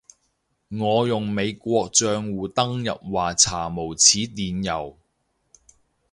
[0.69, 4.95] 我用美國帳戶登入話查無此電郵